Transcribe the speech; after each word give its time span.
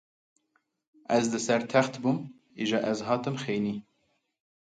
Ez 1.17 1.23
li 1.33 1.39
ser 1.43 1.61
text 1.73 1.95
bûm, 2.01 2.19
îja 2.61 2.79
ez 2.91 2.99
hatime 3.07 3.39
xênî. 3.43 3.75